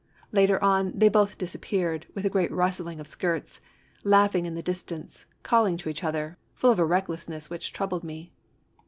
Later 0.31 0.57
on, 0.63 0.93
they 0.97 1.09
both 1.09 1.37
disappeared, 1.37 2.07
with 2.15 2.25
a 2.25 2.29
great 2.31 2.51
rustling 2.51 2.99
of 2.99 3.05
skirts, 3.05 3.61
laughing 4.03 4.47
in 4.47 4.55
the 4.55 4.63
distance, 4.63 5.27
calling 5.43 5.77
to 5.77 5.89
each 5.89 6.03
other, 6.03 6.39
full 6.55 6.71
of 6.71 6.79
a 6.79 6.85
recklessness 6.85 7.51
which 7.51 7.71
troubled 7.71 8.03
me. 8.03 8.31